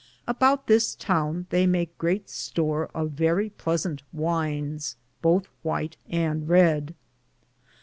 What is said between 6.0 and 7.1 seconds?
and reed.